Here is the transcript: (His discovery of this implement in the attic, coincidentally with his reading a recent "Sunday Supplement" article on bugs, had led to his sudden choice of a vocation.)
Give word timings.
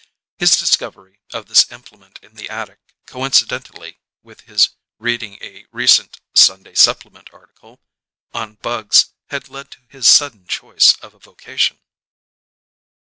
(His 0.39 0.57
discovery 0.59 1.21
of 1.31 1.45
this 1.45 1.71
implement 1.71 2.17
in 2.23 2.33
the 2.33 2.49
attic, 2.49 2.79
coincidentally 3.05 3.99
with 4.23 4.41
his 4.41 4.69
reading 4.97 5.37
a 5.43 5.67
recent 5.71 6.19
"Sunday 6.33 6.73
Supplement" 6.73 7.31
article 7.31 7.79
on 8.33 8.55
bugs, 8.55 9.11
had 9.29 9.47
led 9.47 9.69
to 9.69 9.81
his 9.89 10.07
sudden 10.07 10.47
choice 10.47 10.95
of 11.03 11.13
a 11.13 11.19
vocation.) 11.19 11.81